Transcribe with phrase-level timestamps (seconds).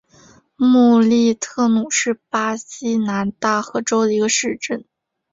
[0.55, 4.83] 穆利特努是巴西南大河州的一个市镇。